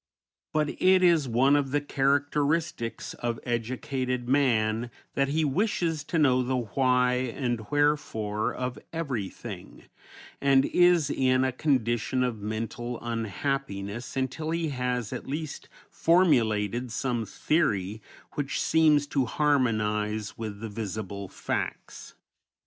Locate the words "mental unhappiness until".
12.41-14.49